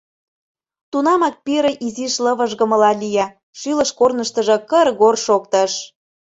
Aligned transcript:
Тунамак 0.91 1.35
пире 1.45 1.71
изиш 1.85 2.13
лывыжгымыла 2.23 2.91
лие, 3.01 3.25
шӱлыш 3.59 3.89
корныштыжо 3.99 4.57
кыр-гор 4.69 5.15
шоктыш. 5.25 5.73